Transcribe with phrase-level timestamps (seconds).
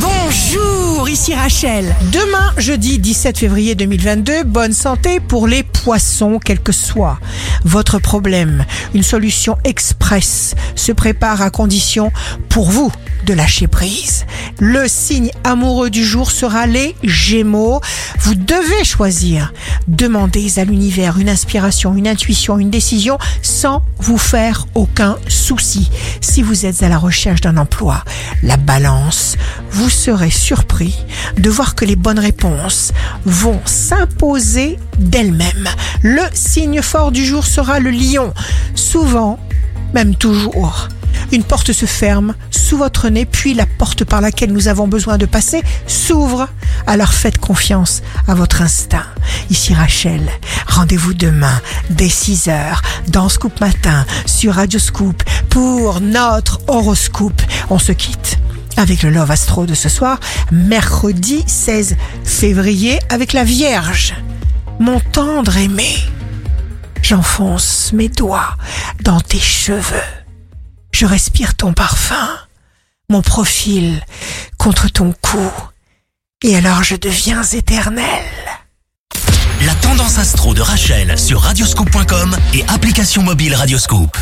[0.00, 1.94] Bonjour, ici Rachel.
[2.12, 7.18] Demain, jeudi 17 février 2022, bonne santé pour les poissons, quel que soit
[7.64, 8.64] votre problème.
[8.94, 12.12] Une solution express se prépare à condition
[12.48, 12.92] pour vous
[13.28, 14.24] de lâcher prise.
[14.58, 17.82] Le signe amoureux du jour sera les Gémeaux.
[18.20, 19.52] Vous devez choisir.
[19.86, 25.90] Demandez à l'univers une inspiration, une intuition, une décision sans vous faire aucun souci.
[26.22, 28.02] Si vous êtes à la recherche d'un emploi,
[28.42, 29.36] la balance,
[29.70, 30.96] vous serez surpris
[31.36, 32.92] de voir que les bonnes réponses
[33.26, 35.68] vont s'imposer d'elles-mêmes.
[36.00, 38.32] Le signe fort du jour sera le lion.
[38.74, 39.38] Souvent,
[39.92, 40.88] même toujours,
[41.32, 45.18] une porte se ferme sous votre nez, puis la porte par laquelle nous avons besoin
[45.18, 46.48] de passer s'ouvre.
[46.86, 49.06] Alors faites confiance à votre instinct.
[49.50, 50.28] Ici Rachel,
[50.66, 51.60] rendez-vous demain
[51.90, 57.42] dès 6 heures dans Scoop Matin sur Radio Scoop pour notre horoscope.
[57.70, 58.38] On se quitte
[58.76, 60.20] avec le Love Astro de ce soir,
[60.52, 64.14] mercredi 16 février avec la Vierge.
[64.78, 65.96] Mon tendre aimé,
[67.02, 68.56] j'enfonce mes doigts
[69.02, 70.17] dans tes cheveux.
[70.98, 72.28] Je respire ton parfum,
[73.08, 74.02] mon profil
[74.56, 75.48] contre ton cou,
[76.42, 78.24] et alors je deviens éternel.
[79.64, 84.18] La tendance astro de Rachel sur radioscope.com et application mobile Radioscope.